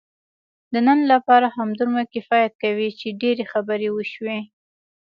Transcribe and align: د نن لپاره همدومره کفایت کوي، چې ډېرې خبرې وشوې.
د 0.73 0.75
نن 0.87 0.99
لپاره 1.11 1.47
همدومره 1.57 2.03
کفایت 2.13 2.53
کوي، 2.63 2.89
چې 2.99 3.17
ډېرې 3.21 3.43
خبرې 3.53 3.89
وشوې. 3.91 4.39